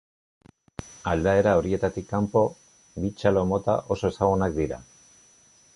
[1.11, 2.43] Aldaera horietatik kanpo,
[3.03, 4.83] bi txalo-mota oso ezagunak dira.